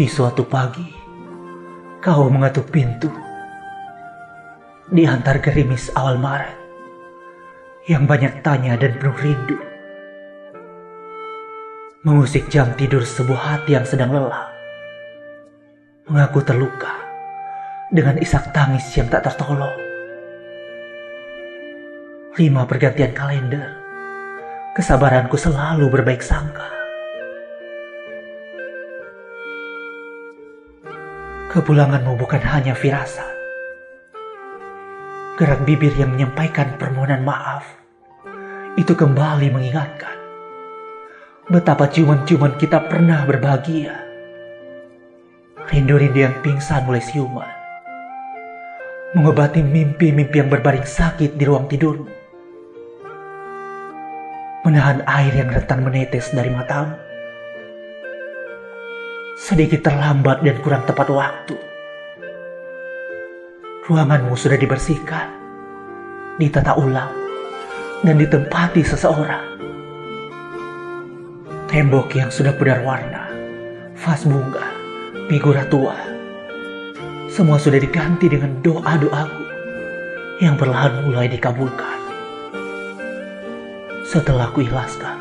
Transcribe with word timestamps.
Di 0.00 0.08
suatu 0.08 0.48
pagi, 0.48 0.88
kau 2.00 2.32
mengetuk 2.32 2.72
pintu. 2.72 3.12
Di 4.88 5.04
antar 5.04 5.44
gerimis 5.44 5.92
awal 5.92 6.16
Maret, 6.16 6.56
yang 7.84 8.08
banyak 8.08 8.40
tanya 8.40 8.80
dan 8.80 8.96
penuh 8.96 9.12
rindu. 9.20 9.60
Mengusik 12.00 12.48
jam 12.48 12.72
tidur 12.80 13.04
sebuah 13.04 13.60
hati 13.60 13.76
yang 13.76 13.84
sedang 13.84 14.16
lelah. 14.16 14.48
Mengaku 16.08 16.48
terluka 16.48 16.96
dengan 17.92 18.16
isak 18.24 18.56
tangis 18.56 18.88
yang 18.96 19.12
tak 19.12 19.28
tertolong. 19.28 19.76
Lima 22.40 22.64
pergantian 22.64 23.12
kalender, 23.12 23.68
kesabaranku 24.72 25.36
selalu 25.36 25.92
berbaik 25.92 26.24
sangka. 26.24 26.79
Kepulanganmu 31.50 32.14
bukan 32.14 32.38
hanya 32.46 32.78
firasat. 32.78 33.26
Gerak 35.34 35.66
bibir 35.66 35.90
yang 35.98 36.14
menyampaikan 36.14 36.78
permohonan 36.78 37.26
maaf 37.26 37.66
itu 38.78 38.94
kembali 38.94 39.50
mengingatkan 39.50 40.14
betapa 41.50 41.90
ciuman-ciuman 41.90 42.54
kita 42.54 42.86
pernah 42.86 43.26
berbahagia. 43.26 43.98
Rindu-rindu 45.74 46.22
yang 46.22 46.38
pingsan 46.38 46.86
mulai 46.86 47.02
siuman. 47.02 47.50
Mengobati 49.18 49.58
mimpi-mimpi 49.58 50.38
yang 50.38 50.54
berbaring 50.54 50.86
sakit 50.86 51.34
di 51.34 51.42
ruang 51.50 51.66
tidurmu. 51.66 52.14
Menahan 54.70 55.02
air 55.02 55.34
yang 55.34 55.50
rentan 55.50 55.82
menetes 55.82 56.30
dari 56.30 56.54
matamu. 56.54 57.09
Sedikit 59.40 59.80
terlambat 59.88 60.44
dan 60.44 60.60
kurang 60.60 60.84
tepat 60.84 61.08
waktu. 61.08 61.56
Ruanganmu 63.88 64.36
sudah 64.36 64.60
dibersihkan, 64.60 65.32
ditata 66.36 66.76
ulang, 66.76 67.08
dan 68.04 68.20
ditempati 68.20 68.84
seseorang 68.84 69.50
Tembok 71.70 72.12
yang 72.18 72.28
sudah 72.34 72.50
pudar 72.52 72.82
warna, 72.82 73.30
vas 73.94 74.26
bunga, 74.26 74.74
figura 75.30 75.62
tua. 75.70 75.94
Semua 77.30 77.62
sudah 77.62 77.78
diganti 77.78 78.26
dengan 78.26 78.58
doa-doaku 78.60 79.44
yang 80.42 80.58
perlahan 80.58 81.06
mulai 81.06 81.30
dikabulkan. 81.30 81.98
Setelah 84.02 84.50
ku 84.50 84.66
ikhlaskan, 84.66 85.16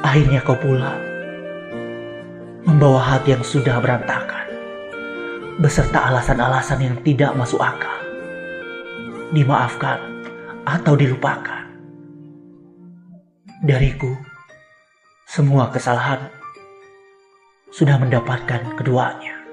akhirnya 0.00 0.40
kau 0.40 0.56
pulang. 0.56 1.15
Membawa 2.66 2.98
hati 2.98 3.30
yang 3.30 3.46
sudah 3.46 3.78
berantakan, 3.78 4.50
beserta 5.62 6.10
alasan-alasan 6.10 6.82
yang 6.82 6.96
tidak 7.06 7.30
masuk 7.38 7.62
akal. 7.62 7.94
Dimaafkan 9.30 10.02
atau 10.66 10.98
dilupakan. 10.98 11.62
Dariku, 13.62 14.18
semua 15.30 15.70
kesalahan 15.70 16.26
sudah 17.70 18.02
mendapatkan 18.02 18.74
keduanya. 18.74 19.45